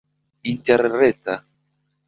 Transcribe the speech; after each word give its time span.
interreta 0.51 1.35